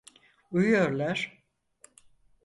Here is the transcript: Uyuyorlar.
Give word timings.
Uyuyorlar. 0.51 1.43